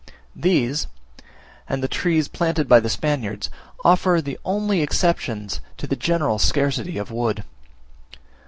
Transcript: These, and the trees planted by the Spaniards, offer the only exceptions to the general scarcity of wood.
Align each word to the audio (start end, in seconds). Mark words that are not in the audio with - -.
These, 0.35 0.87
and 1.69 1.83
the 1.83 1.87
trees 1.87 2.27
planted 2.27 2.67
by 2.67 2.79
the 2.79 2.89
Spaniards, 2.89 3.51
offer 3.85 4.19
the 4.19 4.39
only 4.43 4.81
exceptions 4.81 5.61
to 5.77 5.85
the 5.85 5.95
general 5.95 6.39
scarcity 6.39 6.97
of 6.97 7.11
wood. 7.11 7.43